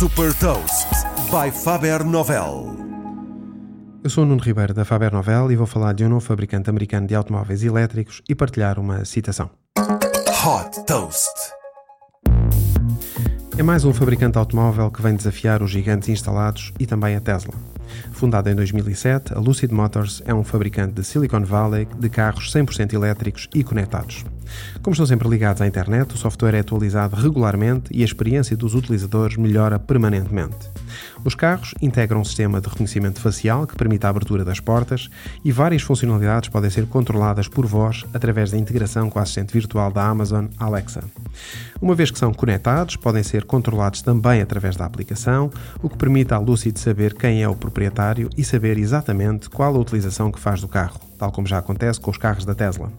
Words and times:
Super 0.00 0.32
Toast 0.32 0.88
by 1.30 1.50
Faber 1.50 2.02
Novel. 2.02 2.74
Eu 4.02 4.08
sou 4.08 4.24
o 4.24 4.26
Nuno 4.26 4.40
Ribeiro 4.40 4.72
da 4.72 4.82
Faber 4.82 5.12
Novel 5.12 5.52
e 5.52 5.56
vou 5.56 5.66
falar 5.66 5.92
de 5.92 6.06
um 6.06 6.08
novo 6.08 6.24
fabricante 6.24 6.70
americano 6.70 7.06
de 7.06 7.14
automóveis 7.14 7.62
elétricos 7.62 8.22
e 8.26 8.34
partilhar 8.34 8.78
uma 8.78 9.04
citação. 9.04 9.50
Hot 9.76 10.86
Toast. 10.86 11.28
É 13.58 13.62
mais 13.62 13.84
um 13.84 13.92
fabricante 13.92 14.38
automóvel 14.38 14.90
que 14.90 15.02
vem 15.02 15.14
desafiar 15.14 15.62
os 15.62 15.70
gigantes 15.70 16.08
instalados 16.08 16.72
e 16.80 16.86
também 16.86 17.14
a 17.14 17.20
Tesla. 17.20 17.52
Fundada 18.12 18.50
em 18.50 18.54
2007, 18.54 19.34
a 19.34 19.38
Lucid 19.38 19.70
Motors 19.70 20.22
é 20.24 20.32
um 20.32 20.42
fabricante 20.42 20.94
de 20.94 21.04
Silicon 21.04 21.44
Valley 21.44 21.86
de 21.98 22.08
carros 22.08 22.50
100% 22.50 22.94
elétricos 22.94 23.48
e 23.54 23.62
conectados. 23.62 24.24
Como 24.82 24.92
estão 24.92 25.06
sempre 25.06 25.28
ligados 25.28 25.60
à 25.62 25.66
internet, 25.66 26.14
o 26.14 26.18
software 26.18 26.54
é 26.54 26.60
atualizado 26.60 27.16
regularmente 27.16 27.90
e 27.92 28.02
a 28.02 28.04
experiência 28.04 28.56
dos 28.56 28.74
utilizadores 28.74 29.36
melhora 29.36 29.78
permanentemente. 29.78 30.56
Os 31.24 31.34
carros 31.34 31.74
integram 31.82 32.20
um 32.20 32.24
sistema 32.24 32.60
de 32.60 32.68
reconhecimento 32.68 33.20
facial 33.20 33.66
que 33.66 33.76
permite 33.76 34.06
a 34.06 34.08
abertura 34.08 34.44
das 34.44 34.60
portas 34.60 35.08
e 35.44 35.52
várias 35.52 35.82
funcionalidades 35.82 36.48
podem 36.48 36.70
ser 36.70 36.86
controladas 36.86 37.46
por 37.46 37.66
voz 37.66 38.04
através 38.12 38.50
da 38.50 38.58
integração 38.58 39.10
com 39.10 39.18
a 39.18 39.22
assistente 39.22 39.52
virtual 39.52 39.92
da 39.92 40.06
Amazon 40.06 40.46
Alexa. 40.58 41.02
Uma 41.80 41.94
vez 41.94 42.10
que 42.10 42.18
são 42.18 42.32
conectados, 42.32 42.96
podem 42.96 43.22
ser 43.22 43.44
controlados 43.44 44.02
também 44.02 44.40
através 44.40 44.76
da 44.76 44.84
aplicação, 44.84 45.50
o 45.82 45.88
que 45.88 45.96
permite 45.96 46.34
à 46.34 46.38
Lucid 46.38 46.78
saber 46.78 47.14
quem 47.14 47.42
é 47.42 47.48
o 47.48 47.54
proprietário 47.54 48.28
e 48.36 48.44
saber 48.44 48.78
exatamente 48.78 49.48
qual 49.48 49.74
a 49.74 49.78
utilização 49.78 50.30
que 50.32 50.40
faz 50.40 50.60
do 50.60 50.68
carro, 50.68 51.00
tal 51.18 51.30
como 51.30 51.46
já 51.46 51.58
acontece 51.58 52.00
com 52.00 52.10
os 52.10 52.18
carros 52.18 52.44
da 52.44 52.54
Tesla. 52.54 52.90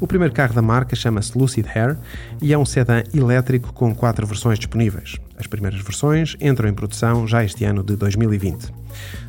O 0.00 0.06
primeiro 0.06 0.32
carro 0.32 0.54
da 0.54 0.62
marca 0.62 0.94
chama-se 0.94 1.36
Lucid 1.36 1.66
Air 1.74 1.96
e 2.40 2.52
é 2.52 2.58
um 2.58 2.64
sedã 2.64 3.02
elétrico 3.12 3.72
com 3.72 3.92
quatro 3.92 4.26
versões 4.26 4.58
disponíveis. 4.58 5.16
As 5.36 5.48
primeiras 5.48 5.80
versões 5.80 6.36
entram 6.40 6.68
em 6.68 6.74
produção 6.74 7.26
já 7.26 7.44
este 7.44 7.64
ano 7.64 7.82
de 7.82 7.96
2020. 7.96 8.72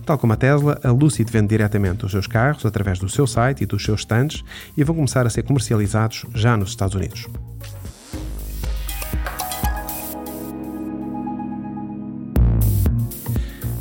Tal 0.06 0.18
como 0.18 0.34
a 0.34 0.36
Tesla, 0.36 0.80
a 0.84 0.92
Lucid 0.92 1.30
vende 1.32 1.48
diretamente 1.48 2.06
os 2.06 2.12
seus 2.12 2.28
carros 2.28 2.66
através 2.66 3.00
do 3.00 3.10
seu 3.10 3.26
site 3.26 3.64
e 3.64 3.66
dos 3.66 3.84
seus 3.84 4.02
stands 4.02 4.44
e 4.78 4.84
vão 4.84 4.96
começar 4.96 5.26
a 5.26 5.30
ser 5.30 5.42
comercializados 5.42 6.26
já 6.36 6.56
nos 6.56 6.70
Estados 6.70 6.94
Unidos. 6.94 7.26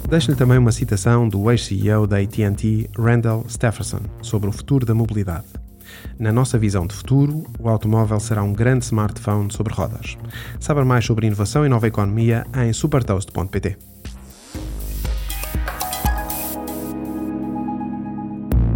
Deixo-lhe 0.08 0.38
também 0.38 0.56
uma 0.56 0.72
citação 0.72 1.28
do 1.28 1.50
ex-CEO 1.50 2.06
da 2.06 2.16
AT&T, 2.16 2.88
Randall 2.98 3.44
Stephenson, 3.46 4.00
sobre 4.22 4.48
o 4.48 4.52
futuro 4.52 4.86
da 4.86 4.94
mobilidade. 4.94 5.67
Na 6.18 6.32
nossa 6.32 6.58
visão 6.58 6.86
de 6.86 6.94
futuro, 6.94 7.44
o 7.58 7.68
automóvel 7.68 8.18
será 8.18 8.42
um 8.42 8.52
grande 8.52 8.84
smartphone 8.84 9.52
sobre 9.52 9.72
rodas. 9.72 10.16
Saiba 10.58 10.84
mais 10.84 11.04
sobre 11.04 11.26
inovação 11.26 11.64
e 11.64 11.68
nova 11.68 11.86
economia 11.86 12.46
em 12.56 12.72
supertoast.pt. 12.72 13.76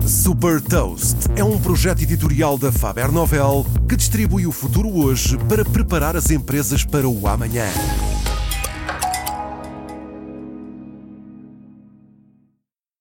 Super 0.07 0.61
Toast 0.61 1.17
é 1.37 1.43
um 1.43 1.59
projeto 1.59 2.03
editorial 2.03 2.59
da 2.59 2.71
Faber 2.71 3.11
Novel 3.11 3.65
que 3.89 3.97
distribui 3.97 4.47
o 4.47 4.53
futuro 4.53 4.89
hoje 4.89 5.39
para 5.49 5.65
preparar 5.65 6.17
as 6.17 6.31
empresas 6.31 6.85
para 6.85 7.09
o 7.09 7.27
amanhã. 7.27 7.67